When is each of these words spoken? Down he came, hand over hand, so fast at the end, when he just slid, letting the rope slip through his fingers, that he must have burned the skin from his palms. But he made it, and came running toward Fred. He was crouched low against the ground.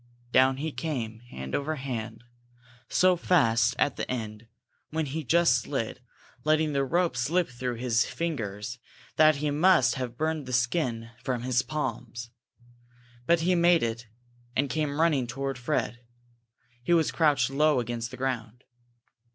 Down 0.31 0.57
he 0.57 0.71
came, 0.71 1.19
hand 1.29 1.53
over 1.53 1.75
hand, 1.75 2.23
so 2.89 3.15
fast 3.15 3.75
at 3.77 3.97
the 3.97 4.09
end, 4.11 4.47
when 4.89 5.05
he 5.05 5.23
just 5.23 5.59
slid, 5.59 5.99
letting 6.43 6.73
the 6.73 6.83
rope 6.83 7.15
slip 7.15 7.49
through 7.49 7.75
his 7.75 8.03
fingers, 8.07 8.79
that 9.17 9.35
he 9.35 9.51
must 9.51 9.93
have 10.01 10.17
burned 10.17 10.47
the 10.47 10.53
skin 10.53 11.11
from 11.23 11.43
his 11.43 11.61
palms. 11.61 12.31
But 13.27 13.41
he 13.41 13.53
made 13.53 13.83
it, 13.83 14.07
and 14.55 14.71
came 14.71 14.99
running 14.99 15.27
toward 15.27 15.59
Fred. 15.59 15.99
He 16.81 16.95
was 16.95 17.11
crouched 17.11 17.51
low 17.51 17.79
against 17.79 18.09
the 18.09 18.17
ground. 18.17 18.63